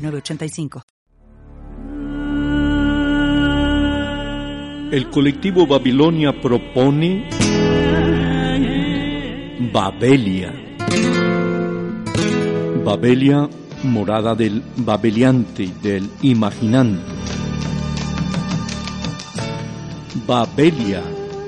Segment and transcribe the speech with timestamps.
[0.00, 0.82] 906985.
[4.92, 7.28] El colectivo Babilonia propone
[9.72, 10.52] Babelia.
[12.84, 13.48] Babelia,
[13.84, 17.04] morada del babeliante, del imaginante.
[20.26, 21.02] Babelia,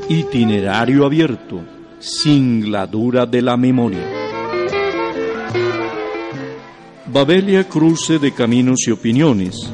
[0.09, 1.63] itinerario abierto,
[1.99, 4.23] singladura de la memoria.
[7.13, 9.71] Babelia, cruce de caminos y opiniones.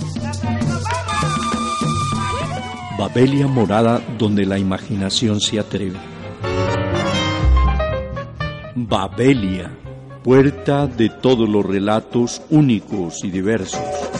[2.98, 5.98] Babelia, morada donde la imaginación se atreve.
[8.74, 9.70] Babelia,
[10.24, 14.17] puerta de todos los relatos únicos y diversos.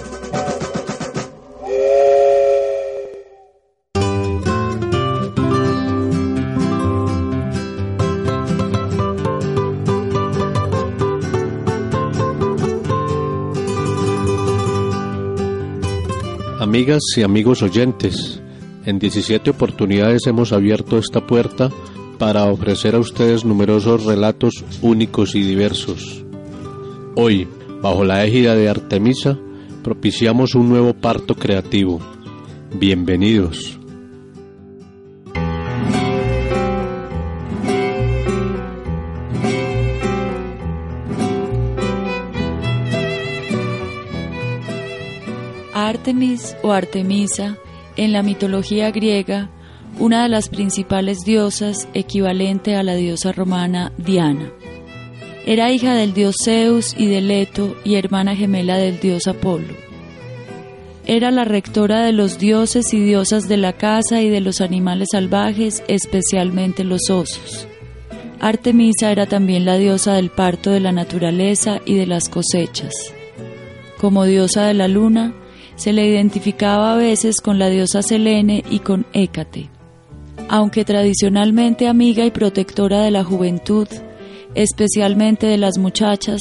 [16.79, 18.41] Amigas y amigos oyentes,
[18.85, 21.73] en 17 oportunidades hemos abierto esta puerta
[22.21, 26.25] para ofrecer a ustedes numerosos relatos únicos y diversos.
[27.17, 27.49] Hoy,
[27.83, 29.37] bajo la égida de Artemisa,
[29.83, 31.99] propiciamos un nuevo parto creativo.
[32.73, 33.78] Bienvenidos.
[45.99, 47.59] Artemis o Artemisa,
[47.97, 49.51] en la mitología griega,
[49.99, 54.49] una de las principales diosas equivalente a la diosa romana Diana.
[55.45, 59.75] Era hija del dios Zeus y de Leto y hermana gemela del dios Apolo.
[61.05, 65.09] Era la rectora de los dioses y diosas de la casa y de los animales
[65.11, 67.67] salvajes, especialmente los osos.
[68.39, 72.95] Artemisa era también la diosa del parto de la naturaleza y de las cosechas.
[74.01, 75.35] Como diosa de la luna,
[75.79, 79.71] se le identificaba a veces con la diosa Selene y con Hécate.
[80.49, 83.87] Aunque tradicionalmente amiga y protectora de la juventud,
[84.55, 86.41] especialmente de las muchachas,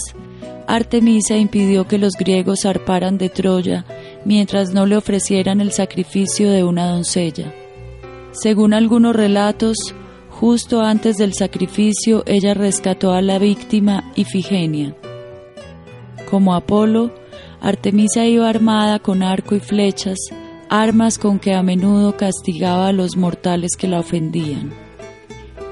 [0.67, 3.85] Artemisa impidió que los griegos zarparan de Troya
[4.25, 7.53] mientras no le ofrecieran el sacrificio de una doncella.
[8.31, 9.77] Según algunos relatos,
[10.29, 14.95] justo antes del sacrificio ella rescató a la víctima Ifigenia.
[16.29, 17.11] Como Apolo,
[17.61, 20.17] Artemisa iba armada con arco y flechas,
[20.69, 24.71] armas con que a menudo castigaba a los mortales que la ofendían.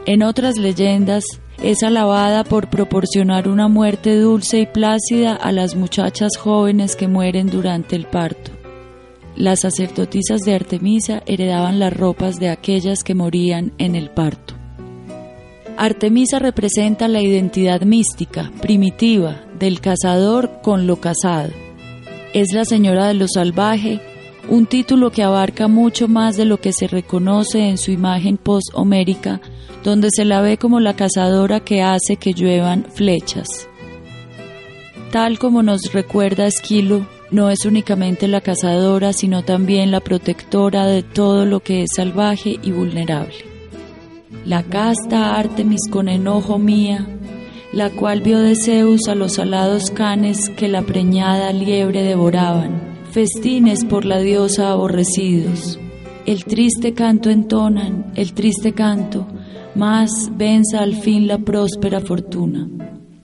[0.05, 1.23] En otras leyendas,
[1.63, 7.47] es alabada por proporcionar una muerte dulce y plácida a las muchachas jóvenes que mueren
[7.49, 8.51] durante el parto.
[9.35, 14.53] Las sacerdotisas de Artemisa heredaban las ropas de aquellas que morían en el parto.
[15.77, 21.64] Artemisa representa la identidad mística, primitiva, del cazador con lo cazado
[22.35, 24.01] es la señora de lo salvaje,
[24.49, 29.39] un título que abarca mucho más de lo que se reconoce en su imagen post-homérica,
[29.85, 33.69] donde se la ve como la cazadora que hace que lluevan flechas.
[35.11, 41.03] Tal como nos recuerda Esquilo, no es únicamente la cazadora, sino también la protectora de
[41.03, 43.45] todo lo que es salvaje y vulnerable.
[44.43, 47.07] La casta Artemis con enojo mía,
[47.75, 53.83] la cual vio de Zeus a los alados canes que la preñada liebre devoraban, festines
[53.83, 55.77] por la diosa aborrecidos.
[56.25, 59.27] El triste canto entonan, el triste canto,
[59.75, 62.69] más venza al fin la próspera fortuna.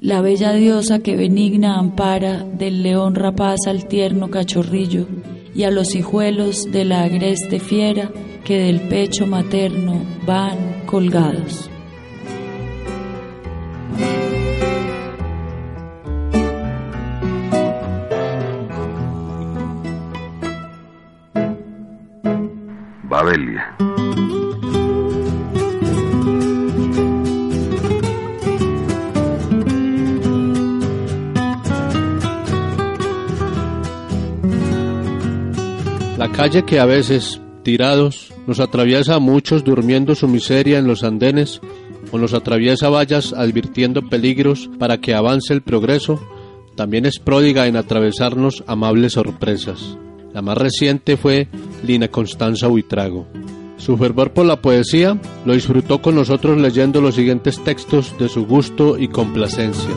[0.01, 5.07] La bella diosa que benigna ampara del león rapaz al tierno cachorrillo
[5.55, 8.11] y a los hijuelos de la agreste fiera
[8.43, 11.69] que del pecho materno van colgados.
[23.31, 23.37] La
[36.33, 41.61] calle que a veces, tirados, nos atraviesa a muchos durmiendo su miseria en los andenes,
[42.11, 46.19] o nos atraviesa vallas advirtiendo peligros para que avance el progreso,
[46.75, 49.97] también es pródiga en atravesarnos amables sorpresas.
[50.33, 51.47] La más reciente fue
[51.83, 53.27] Lina Constanza Buitrago.
[53.77, 58.45] Su fervor por la poesía lo disfrutó con nosotros leyendo los siguientes textos de su
[58.45, 59.89] gusto y complacencia.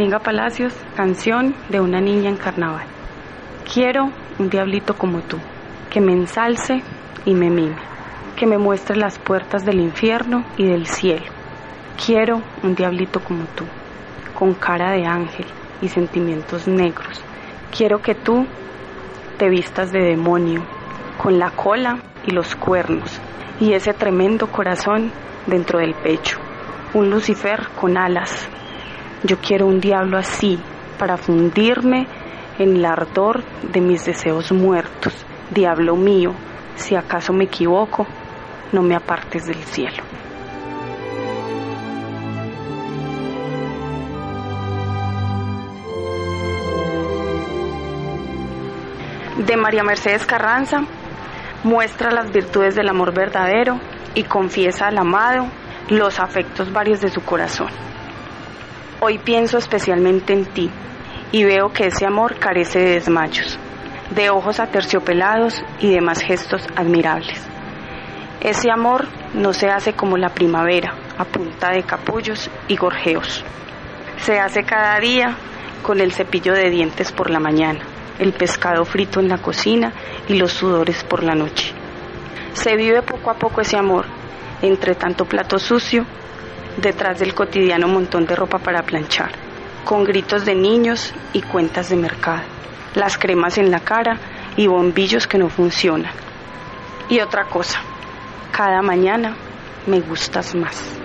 [0.00, 2.86] Dominga Palacios, canción de una niña en carnaval.
[3.70, 4.08] Quiero
[4.38, 5.36] un diablito como tú,
[5.90, 6.82] que me ensalce
[7.26, 7.76] y me mime,
[8.34, 11.26] que me muestre las puertas del infierno y del cielo.
[12.02, 13.66] Quiero un diablito como tú,
[14.32, 15.44] con cara de ángel
[15.82, 17.22] y sentimientos negros.
[17.76, 18.46] Quiero que tú
[19.36, 20.62] te vistas de demonio,
[21.22, 23.20] con la cola y los cuernos,
[23.60, 25.12] y ese tremendo corazón
[25.46, 26.38] dentro del pecho.
[26.94, 28.48] Un Lucifer con alas
[29.22, 30.58] yo quiero un diablo así
[30.98, 32.06] para fundirme
[32.58, 35.14] en el ardor de mis deseos muertos.
[35.50, 36.32] Diablo mío,
[36.76, 38.06] si acaso me equivoco,
[38.72, 40.02] no me apartes del cielo.
[49.46, 50.82] De María Mercedes Carranza,
[51.64, 53.78] muestra las virtudes del amor verdadero
[54.14, 55.46] y confiesa al amado
[55.88, 57.89] los afectos varios de su corazón.
[59.02, 60.70] Hoy pienso especialmente en ti
[61.32, 63.58] y veo que ese amor carece de desmayos,
[64.14, 67.42] de ojos aterciopelados y demás gestos admirables.
[68.42, 73.42] Ese amor no se hace como la primavera, a punta de capullos y gorjeos.
[74.18, 75.34] Se hace cada día
[75.82, 77.80] con el cepillo de dientes por la mañana,
[78.18, 79.94] el pescado frito en la cocina
[80.28, 81.72] y los sudores por la noche.
[82.52, 84.04] Se vive poco a poco ese amor,
[84.60, 86.04] entre tanto plato sucio
[86.80, 89.30] detrás del cotidiano montón de ropa para planchar,
[89.84, 92.42] con gritos de niños y cuentas de mercado,
[92.94, 94.18] las cremas en la cara
[94.56, 96.12] y bombillos que no funcionan.
[97.08, 97.80] Y otra cosa,
[98.52, 99.36] cada mañana
[99.86, 100.96] me gustas más.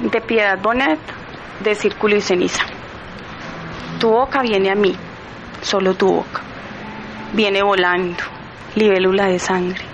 [0.00, 0.98] De Piedad Bonet,
[1.62, 2.64] de Círculo y Ceniza.
[4.00, 4.96] Tu boca viene a mí,
[5.60, 6.40] solo tu boca.
[7.34, 8.24] Viene volando,
[8.74, 9.84] libélula de sangre,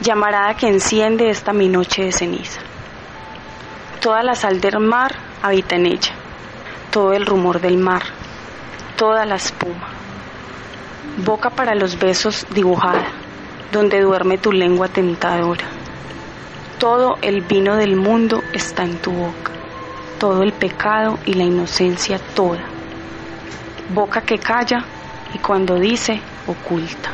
[0.00, 2.60] llamarada que enciende esta mi noche de ceniza.
[4.00, 6.12] Toda la sal del mar habita en ella,
[6.92, 8.02] todo el rumor del mar,
[8.94, 9.88] toda la espuma.
[11.26, 13.08] Boca para los besos dibujada,
[13.72, 15.64] donde duerme tu lengua tentadora.
[16.78, 19.50] Todo el vino del mundo está en tu boca,
[20.20, 22.73] todo el pecado y la inocencia toda
[23.88, 24.84] boca que calla
[25.34, 27.10] y cuando dice oculta.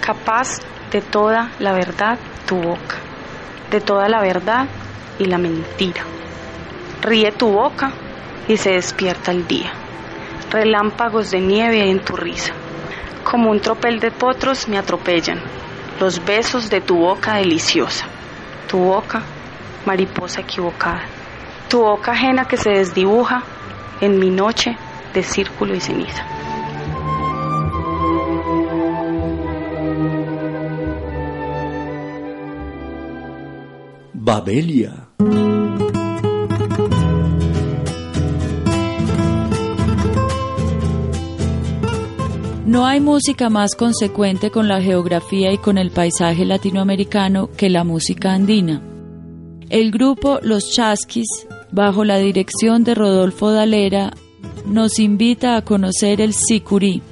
[0.00, 0.58] Capaz
[0.90, 2.96] de toda la verdad tu boca,
[3.70, 4.66] de toda la verdad
[5.18, 6.02] y la mentira.
[7.02, 7.92] Ríe tu boca
[8.48, 9.72] y se despierta el día.
[10.50, 12.52] Relámpagos de nieve en tu risa.
[13.24, 15.40] Como un tropel de potros me atropellan
[15.98, 18.06] los besos de tu boca deliciosa.
[18.68, 19.22] Tu boca,
[19.86, 21.02] mariposa equivocada.
[21.68, 23.42] Tu boca ajena que se desdibuja
[24.00, 24.76] en mi noche
[25.16, 26.26] de círculo y ceniza.
[34.12, 35.08] Babelia.
[42.66, 47.84] No hay música más consecuente con la geografía y con el paisaje latinoamericano que la
[47.84, 48.82] música andina.
[49.70, 54.12] El grupo Los Chasquis, bajo la dirección de Rodolfo Dalera,
[54.66, 57.02] nos invita a conocer el sicurí.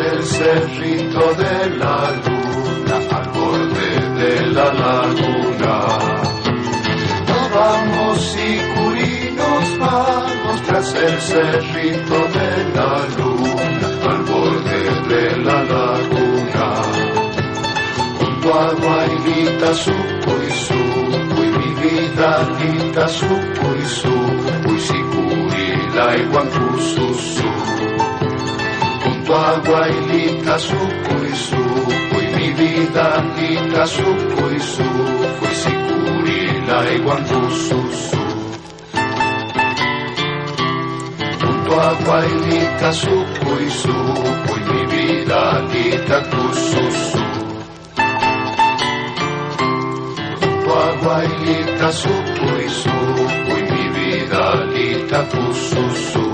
[0.00, 5.74] El cerrito de la luna, al borde de la laguna.
[7.28, 15.62] Nos vamos y curinos vamos tras el cerrito de la luna, al borde de la
[15.62, 16.66] laguna.
[18.18, 25.03] Junto a Guairita, supo y supo, y mi vida, Guita, supo y supo, y si
[25.94, 26.24] curila y
[29.04, 36.92] junto a Guailita supo y supo y mi vida lita supo y supo y sicurila
[36.92, 38.16] y guantususu
[41.40, 47.18] junto a Guailita supo y supo y mi vida lita tususu
[50.40, 53.13] junto a Guailita supo y supo y mi
[55.14, 56.33] canta por sussurro.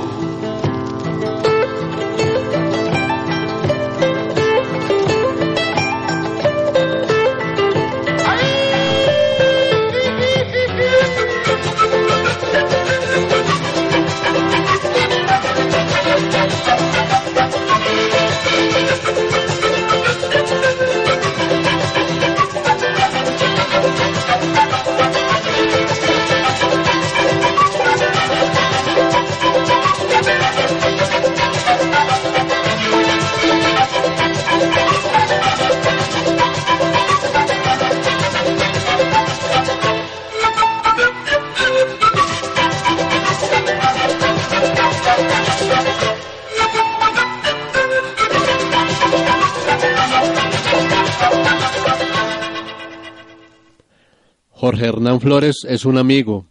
[54.60, 56.44] Jorge Hernán Flores es un amigo,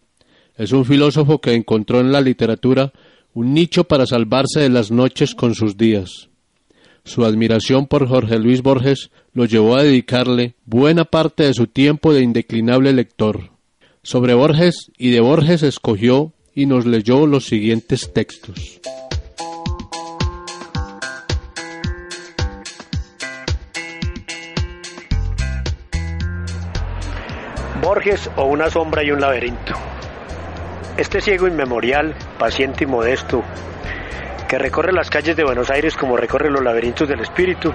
[0.56, 2.92] es un filósofo que encontró en la literatura
[3.34, 6.28] un nicho para salvarse de las noches con sus días.
[7.04, 12.12] Su admiración por Jorge Luis Borges lo llevó a dedicarle buena parte de su tiempo
[12.12, 13.50] de indeclinable lector.
[14.02, 18.80] Sobre Borges y de Borges escogió y nos leyó los siguientes textos.
[27.90, 29.74] Borges o una sombra y un laberinto.
[30.96, 33.42] Este ciego inmemorial, paciente y modesto,
[34.46, 37.74] que recorre las calles de Buenos Aires como recorre los laberintos del espíritu,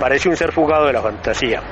[0.00, 1.62] parece un ser fugado de la fantasía.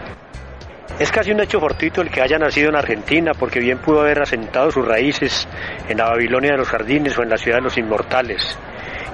[1.01, 4.23] Es casi un hecho fortuito el que haya nacido en Argentina, porque bien pudo haber
[4.23, 5.49] asentado sus raíces
[5.89, 8.57] en la Babilonia de los jardines o en la ciudad de los inmortales,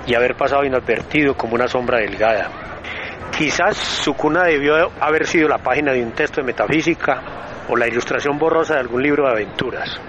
[0.07, 2.51] y haber pasado inadvertido como una sombra delgada.
[3.39, 7.89] Quizás su cuna debió haber sido la página de un texto de metafísica o la
[7.89, 10.01] ilustración borrosa de algún libro de aventuras.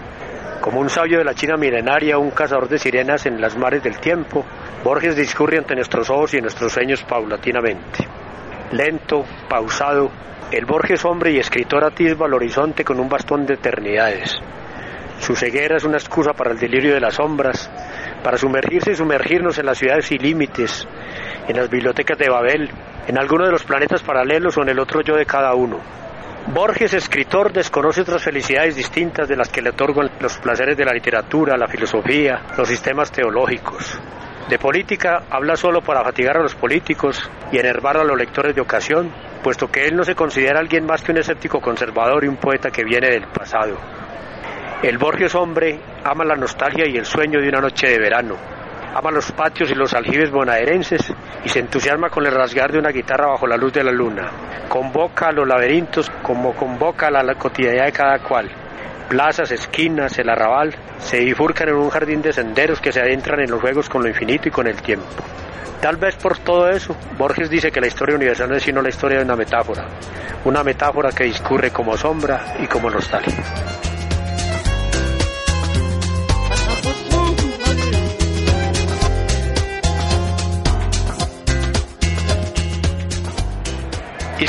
[0.61, 3.99] Como un sabio de la China milenaria, un cazador de sirenas en las mares del
[3.99, 4.43] tiempo,
[4.83, 8.07] Borges discurre ante nuestros ojos y nuestros sueños paulatinamente.
[8.71, 10.09] Lento, pausado,
[10.51, 14.35] el Borges hombre y escritor atisba el horizonte con un bastón de eternidades.
[15.19, 17.69] Su ceguera es una excusa para el delirio de las sombras,
[18.23, 20.87] para sumergirse y sumergirnos en las ciudades sin límites,
[21.47, 22.69] en las bibliotecas de Babel,
[23.07, 25.79] en alguno de los planetas paralelos o en el otro yo de cada uno.
[26.47, 30.93] Borges, escritor, desconoce otras felicidades distintas de las que le otorgan los placeres de la
[30.93, 33.99] literatura, la filosofía, los sistemas teológicos.
[34.47, 38.61] De política habla solo para fatigar a los políticos y enervar a los lectores de
[38.61, 39.11] ocasión,
[39.41, 42.69] puesto que él no se considera alguien más que un escéptico conservador y un poeta
[42.69, 43.75] que viene del pasado.
[44.83, 48.35] El Borges hombre ama la nostalgia y el sueño de una noche de verano,
[48.95, 52.91] ama los patios y los aljibes bonaerenses y se entusiasma con el rasgar de una
[52.91, 54.31] guitarra bajo la luz de la luna.
[54.69, 58.49] Convoca a los laberintos como convoca a la cotidianidad de cada cual.
[59.09, 63.51] Plazas, esquinas, el arrabal se bifurcan en un jardín de senderos que se adentran en
[63.51, 65.05] los juegos con lo infinito y con el tiempo.
[65.81, 68.89] Tal vez por todo eso, Borges dice que la historia universal no es sino la
[68.89, 69.85] historia de una metáfora,
[70.45, 73.43] una metáfora que discurre como sombra y como nostalgia.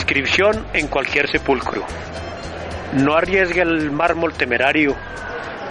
[0.09, 1.83] Inscripción en cualquier sepulcro.
[2.93, 4.95] No arriesgue el mármol temerario,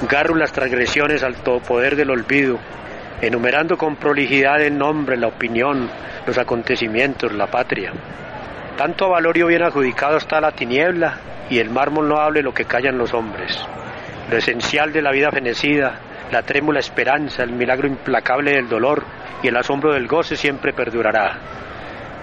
[0.10, 2.60] garro las transgresiones al todopoder del olvido,
[3.22, 5.90] enumerando con prolijidad el nombre, la opinión,
[6.28, 7.94] los acontecimientos, la patria.
[8.78, 11.18] Tanto valorio bien adjudicado está la tiniebla
[11.50, 13.58] y el mármol no hable lo que callan los hombres.
[14.30, 15.98] Lo esencial de la vida fenecida,
[16.34, 19.02] la trémula esperanza, el milagro implacable del dolor
[19.42, 21.40] y el asombro del goce siempre perdurará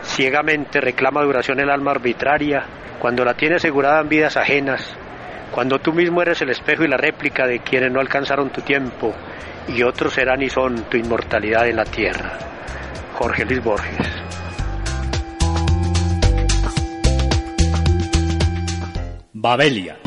[0.02, 2.64] ciegamente reclama duración el alma arbitraria,
[2.98, 4.96] cuando la tiene asegurada en vidas ajenas,
[5.50, 9.14] cuando tú mismo eres el espejo y la réplica de quienes no alcanzaron tu tiempo
[9.68, 12.38] y otros serán y son tu inmortalidad en la tierra.
[13.14, 14.08] Jorge Luis Borges.
[19.32, 19.98] Babelia.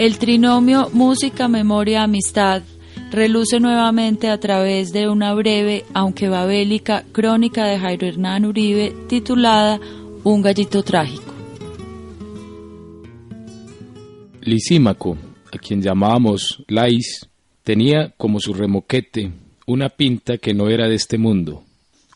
[0.00, 2.62] El trinomio música, memoria, amistad
[3.10, 9.78] reluce nuevamente a través de una breve, aunque babélica, crónica de Jairo Hernán Uribe titulada
[10.24, 11.34] Un gallito trágico.
[14.40, 15.18] Lisímaco,
[15.52, 17.28] a quien llamábamos Lais,
[17.62, 19.30] tenía como su remoquete
[19.66, 21.62] una pinta que no era de este mundo,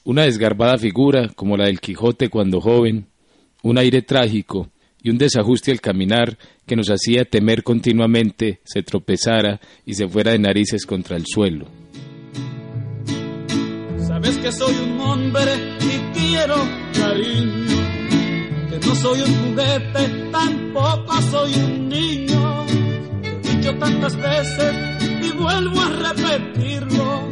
[0.04, 3.04] una desgarbada figura como la del Quijote cuando joven,
[3.62, 4.70] un aire trágico
[5.04, 10.32] y un desajuste al caminar que nos hacía temer continuamente se tropezara y se fuera
[10.32, 11.68] de narices contra el suelo.
[14.08, 16.56] Sabes que soy un hombre y quiero
[16.94, 17.76] cariño,
[18.70, 22.66] que no soy un juguete, tampoco soy un niño.
[23.22, 24.74] He dicho tantas veces
[25.22, 27.28] y vuelvo a repetirlo,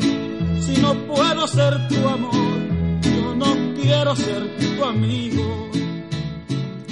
[0.60, 5.71] si no puedo ser tu amor, yo no quiero ser tu amigo.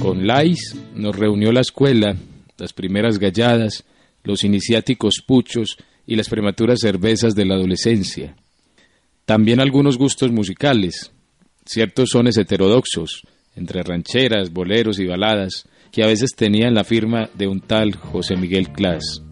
[0.00, 2.16] Con Lais nos reunió la escuela,
[2.56, 3.84] las primeras galladas,
[4.24, 5.76] los iniciáticos puchos
[6.06, 8.34] y las prematuras cervezas de la adolescencia.
[9.26, 11.12] También algunos gustos musicales,
[11.66, 13.22] ciertos sones heterodoxos,
[13.54, 18.36] entre rancheras, boleros y baladas, que a veces tenían la firma de un tal José
[18.36, 19.22] Miguel Clas.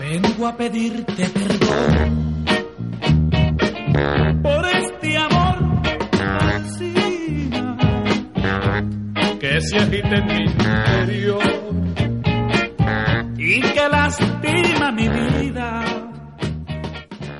[0.00, 2.26] Vengo a pedirte perdón
[4.42, 4.75] por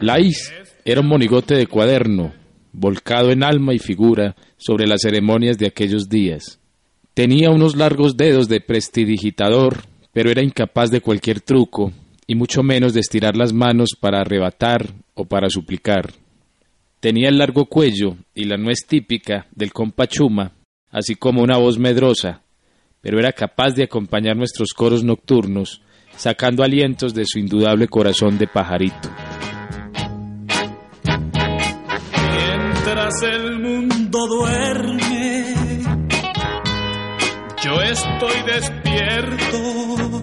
[0.00, 0.52] Laís
[0.84, 2.32] era un monigote de cuaderno,
[2.72, 6.58] volcado en alma y figura sobre las ceremonias de aquellos días.
[7.14, 11.92] Tenía unos largos dedos de prestidigitador, pero era incapaz de cualquier truco,
[12.26, 16.12] y mucho menos de estirar las manos para arrebatar o para suplicar.
[16.98, 20.52] Tenía el largo cuello y la nuez típica del compachuma,
[20.96, 22.40] así como una voz medrosa,
[23.02, 25.82] pero era capaz de acompañar nuestros coros nocturnos,
[26.16, 29.10] sacando alientos de su indudable corazón de pajarito.
[32.32, 35.54] Mientras el mundo duerme,
[37.62, 40.22] yo estoy despierto,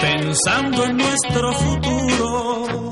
[0.00, 2.87] pensando en nuestro futuro,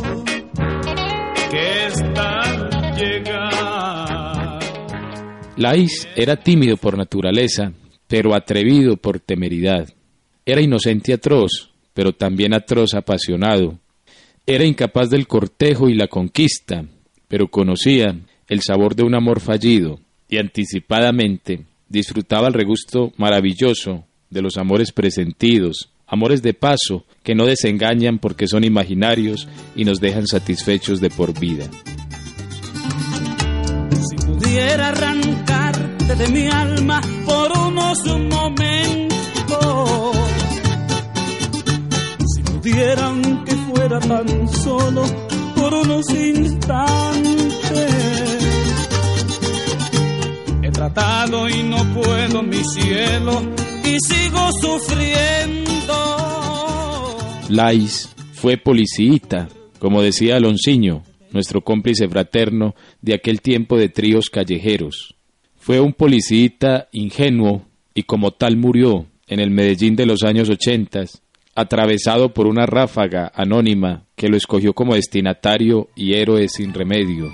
[5.57, 7.73] Lais era tímido por naturaleza,
[8.07, 9.89] pero atrevido por temeridad.
[10.45, 13.79] Era inocente y atroz, pero también atroz apasionado.
[14.47, 16.85] Era incapaz del cortejo y la conquista,
[17.27, 18.15] pero conocía
[18.49, 24.93] el sabor de un amor fallido y anticipadamente disfrutaba el regusto maravilloso de los amores
[24.93, 31.11] presentidos, amores de paso que no desengañan porque son imaginarios y nos dejan satisfechos de
[31.11, 31.69] por vida.
[34.57, 40.17] Si pudiera arrancarte de mi alma por unos momentos,
[42.35, 45.03] si pudiera aunque fuera tan solo
[45.55, 47.93] por unos instantes,
[50.63, 53.43] he tratado y no puedo mi cielo
[53.85, 55.95] y sigo sufriendo.
[57.51, 65.15] Lais fue policíita, como decía Alonciño, nuestro cómplice fraterno de aquel tiempo de tríos callejeros.
[65.57, 71.23] Fue un policíita ingenuo y como tal murió en el Medellín de los años ochentas,
[71.55, 77.33] atravesado por una ráfaga anónima que lo escogió como destinatario y héroe sin remedio.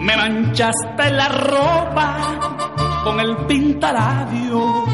[0.00, 4.84] Me manchaste la ropa con el pintalabio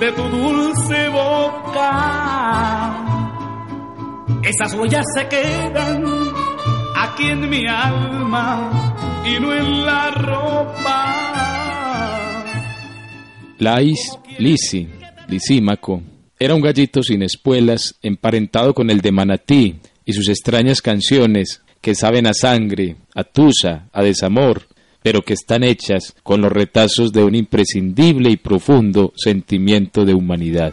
[0.00, 1.90] de tu dulce boca.
[4.42, 6.04] Esas huellas se quedan
[6.96, 11.16] aquí en mi alma y no en la ropa.
[13.58, 14.88] Lais Lisi,
[15.28, 16.02] Lisímaco,
[16.38, 19.76] era un gallito sin espuelas, emparentado con el de Manatí
[20.06, 24.66] y sus extrañas canciones que saben a sangre, a tusa, a desamor,
[25.02, 30.72] pero que están hechas con los retazos de un imprescindible y profundo sentimiento de humanidad.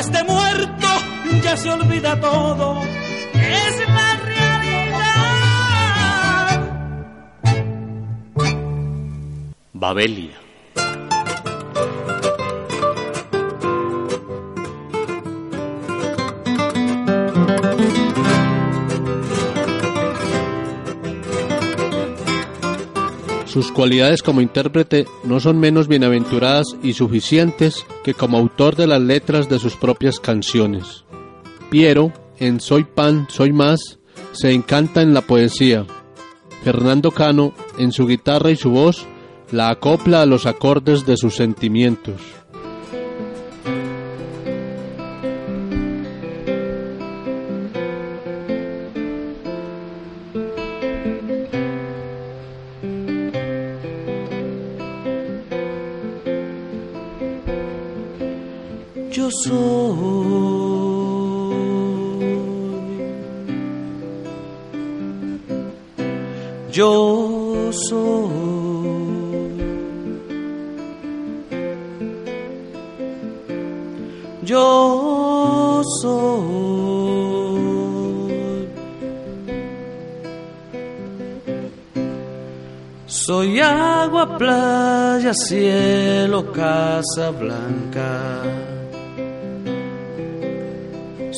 [0.00, 0.86] Después de muerto
[1.42, 2.82] ya se olvida todo.
[3.34, 5.00] Es la realidad.
[9.72, 10.39] Babelia.
[23.50, 29.00] Sus cualidades como intérprete no son menos bienaventuradas y suficientes que como autor de las
[29.00, 31.04] letras de sus propias canciones.
[31.68, 33.98] Piero, en Soy Pan, Soy Más,
[34.30, 35.84] se encanta en la poesía.
[36.62, 39.04] Fernando Cano, en su guitarra y su voz,
[39.50, 42.20] la acopla a los acordes de sus sentimientos.
[59.30, 60.80] Yo soy
[66.72, 68.30] yo soy.
[74.42, 76.90] Yo soy.
[83.06, 88.69] Soy agua, playa, cielo, casa blanca.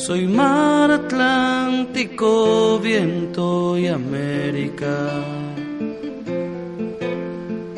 [0.05, 4.97] Soy mar Atlántico, viento y América.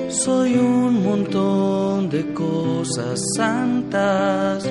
[0.09, 4.67] Soy un montón de cosas santas.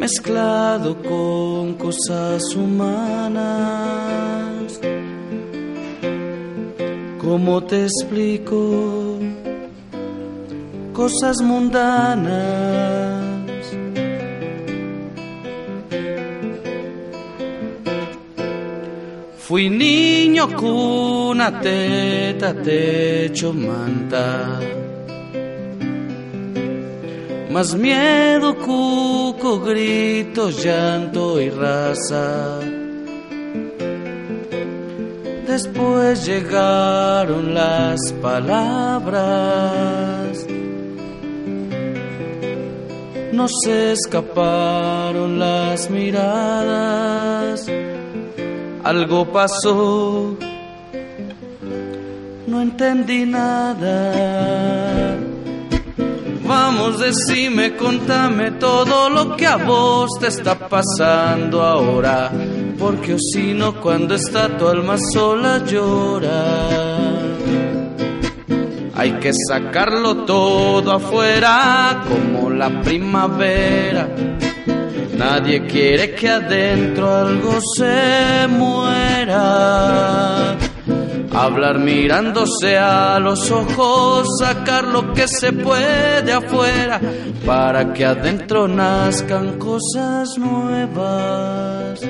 [0.00, 3.44] Mezclado con cosas humanas.
[7.18, 9.18] ¿Cómo te explico?
[10.94, 13.11] Cosas mundanas
[19.52, 24.58] Fui niño cuna, teta, techo, manta.
[27.50, 32.60] Más miedo, cuco, gritos, llanto y raza.
[35.46, 39.26] Después llegaron las palabras.
[43.34, 47.68] No se escaparon las miradas
[48.84, 50.36] algo pasó,
[52.46, 55.16] no entendí nada.
[56.44, 62.30] Vamos, decime, contame todo lo que a vos te está pasando ahora,
[62.78, 66.58] porque o si no, cuando está tu alma sola llora.
[68.94, 74.08] Hay que sacarlo todo afuera como la primavera
[75.24, 79.38] Nadie quiere que adentro algo se muera.
[81.32, 87.00] Hablar mirándose a los ojos, sacar lo que se puede afuera,
[87.46, 92.00] para que adentro nazcan cosas nuevas.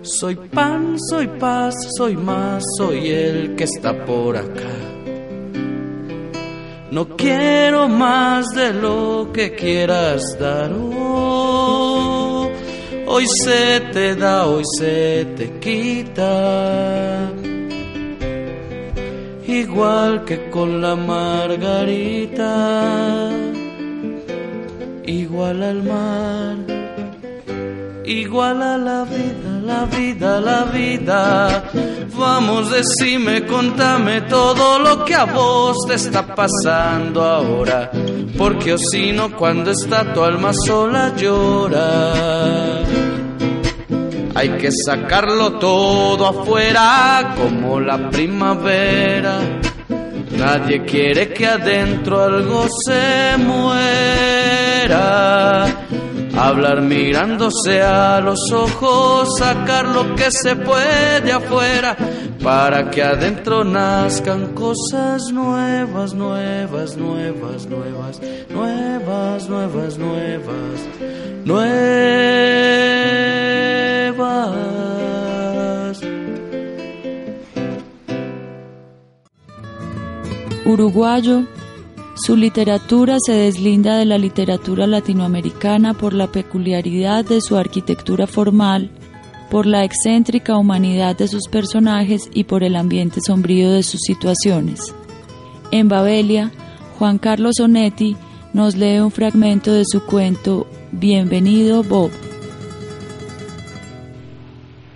[0.00, 4.97] Soy pan, soy paz, soy más, soy el que está por acá.
[6.90, 10.70] No quiero más de lo que quieras dar.
[10.72, 12.50] Oh,
[13.06, 17.30] hoy se te da, hoy se te quita.
[19.46, 22.50] Igual que con la margarita,
[25.06, 26.56] igual al mar,
[28.04, 31.64] igual a la vida, la vida, la vida
[32.16, 37.92] Vamos, decime, contame todo lo que a vos te está pasando ahora.
[38.36, 42.12] Porque o si no, cuando está tu alma sola llora.
[44.34, 49.38] Hay que sacarlo todo afuera como la primavera.
[50.32, 54.58] Nadie quiere que adentro algo se muera
[56.38, 61.96] hablar mirándose a los ojos, sacar lo que se puede afuera,
[62.42, 68.20] para que adentro nazcan cosas nuevas, nuevas, nuevas, nuevas,
[68.50, 69.98] nuevas, nuevas, nuevas,
[71.44, 71.98] nuevas.
[80.64, 81.44] Uruguayo
[82.20, 88.90] su literatura se deslinda de la literatura latinoamericana por la peculiaridad de su arquitectura formal,
[89.50, 94.94] por la excéntrica humanidad de sus personajes y por el ambiente sombrío de sus situaciones.
[95.70, 96.50] En Babelia,
[96.98, 98.16] Juan Carlos Onetti
[98.52, 102.10] nos lee un fragmento de su cuento Bienvenido Bob.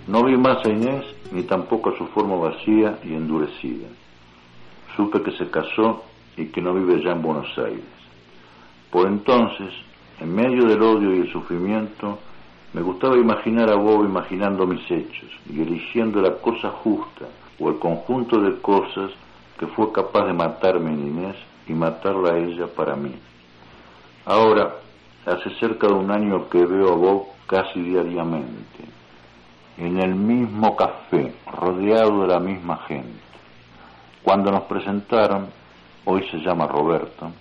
[0.07, 3.87] No vi más a Inés ni tampoco su forma vacía y endurecida.
[4.95, 6.03] Supe que se casó
[6.37, 7.83] y que no vive ya en Buenos Aires.
[8.91, 9.73] Por entonces,
[10.19, 12.19] en medio del odio y el sufrimiento,
[12.73, 17.25] Me gustaba imaginar a Bob imaginando mis hechos y eligiendo la cosa justa
[17.59, 19.11] o el conjunto de cosas
[19.59, 21.35] que fue capaz de matarme en Inés
[21.67, 23.13] y matarla a ella para mí.
[24.25, 24.73] Ahora,
[25.25, 28.83] hace cerca de un año que veo a Bob casi diariamente,
[29.77, 33.21] en el mismo café, rodeado de la misma gente.
[34.23, 35.47] Cuando nos presentaron,
[36.05, 37.31] hoy se llama Roberto,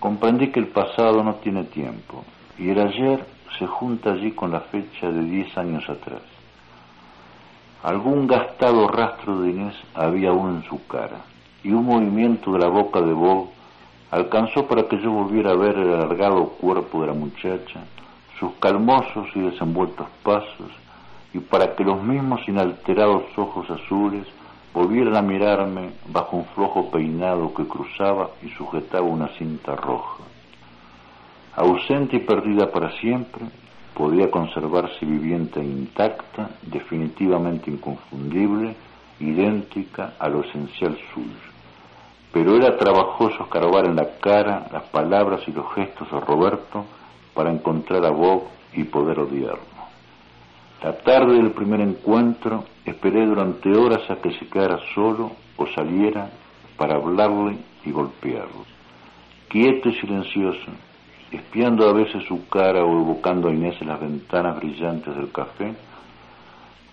[0.00, 2.24] comprendí que el pasado no tiene tiempo
[2.58, 3.24] y el ayer
[3.58, 6.22] se junta allí con la fecha de diez años atrás.
[7.82, 11.18] Algún gastado rastro de Inés había aún en su cara
[11.64, 13.48] y un movimiento de la boca de Bob
[14.10, 17.80] alcanzó para que yo volviera a ver el alargado cuerpo de la muchacha,
[18.38, 20.70] sus calmosos y desenvueltos pasos,
[21.32, 24.26] y para que los mismos inalterados ojos azules
[24.74, 30.24] volvieran a mirarme bajo un flojo peinado que cruzaba y sujetaba una cinta roja.
[31.56, 33.44] Ausente y perdida para siempre,
[33.94, 38.74] podía conservarse viviente e intacta, definitivamente inconfundible,
[39.20, 41.52] idéntica a lo esencial suyo
[42.32, 46.86] pero era trabajoso escarbar en la cara las palabras y los gestos de Roberto
[47.34, 49.71] para encontrar a Bob y poder odiarlo.
[50.82, 56.28] La tarde del primer encuentro esperé durante horas a que se quedara solo o saliera
[56.76, 58.64] para hablarle y golpearlo.
[59.48, 60.72] Quieto y silencioso,
[61.30, 65.72] espiando a veces su cara o evocando a Inés en las ventanas brillantes del café,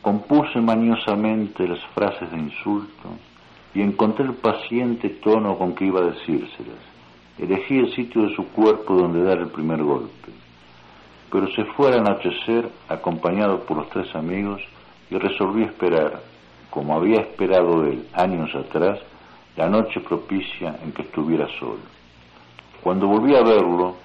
[0.03, 3.09] compuse maniosamente las frases de insulto
[3.73, 6.77] y encontré el paciente tono con que iba a decírselas.
[7.39, 10.29] Elegí el sitio de su cuerpo donde dar el primer golpe.
[11.31, 14.61] Pero se fue al anochecer acompañado por los tres amigos
[15.09, 16.21] y resolví esperar,
[16.69, 18.99] como había esperado él años atrás,
[19.55, 21.79] la noche propicia en que estuviera solo.
[22.81, 23.95] Cuando volví a verlo,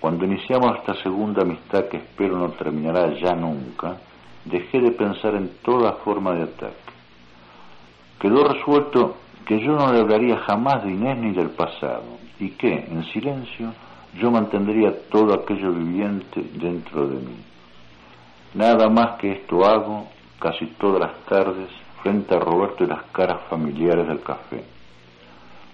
[0.00, 3.96] cuando iniciamos esta segunda amistad que espero no terminará ya nunca,
[4.44, 6.90] dejé de pensar en toda forma de ataque
[8.20, 12.04] quedó resuelto que yo no le hablaría jamás de Inés ni del pasado,
[12.38, 13.72] y que, en silencio,
[14.18, 17.36] yo mantendría todo aquello viviente dentro de mí.
[18.54, 20.08] Nada más que esto hago
[20.40, 21.68] casi todas las tardes
[22.02, 24.64] frente a Roberto y las caras familiares del café.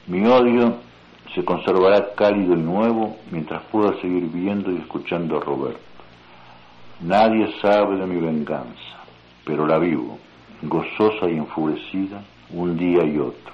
[0.07, 0.75] Mi odio
[1.35, 5.81] se conservará cálido y nuevo mientras pueda seguir viendo y escuchando a Roberto.
[7.01, 8.99] Nadie sabe de mi venganza,
[9.45, 10.19] pero la vivo,
[10.63, 13.53] gozosa y enfurecida, un día y otro.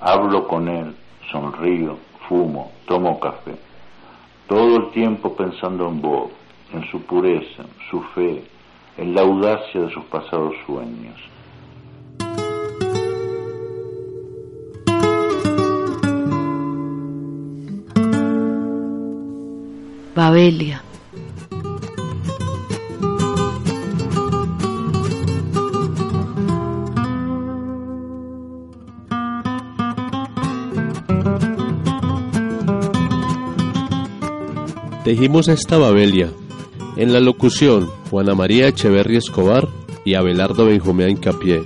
[0.00, 0.94] Hablo con él,
[1.30, 1.96] sonrío,
[2.28, 3.65] fumo, tomo café.
[4.48, 6.30] Todo el tiempo pensando en Bob,
[6.72, 8.44] en su pureza, su fe,
[8.96, 11.16] en la audacia de sus pasados sueños.
[20.14, 20.85] Babelia.
[35.06, 36.32] Tejimos esta Babelia.
[36.96, 39.68] En la locución, Juana María Echeverri Escobar
[40.04, 41.62] y Abelardo Benjumea Incapié.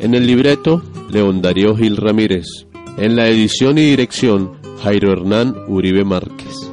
[0.00, 2.66] En el libreto, León Darío Gil Ramírez.
[2.98, 6.71] En la edición y dirección, Jairo Hernán Uribe Márquez.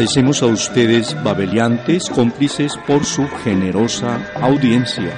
[0.00, 5.14] Agradecemos a ustedes, babeliantes, cómplices, por su generosa audiencia.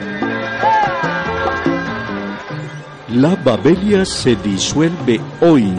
[3.11, 5.73] La Babelia se disuelve hoy.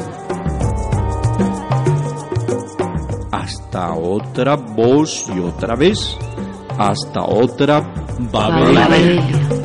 [3.30, 6.18] Hasta otra voz y otra vez.
[6.78, 7.82] Hasta otra
[8.32, 9.63] Babelia.